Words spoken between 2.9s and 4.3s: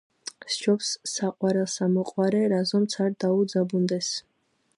არ დაუძაბუნდეს.